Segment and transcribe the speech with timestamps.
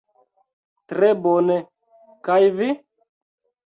[0.93, 1.61] Tre bone,
[2.31, 2.75] kaj vi?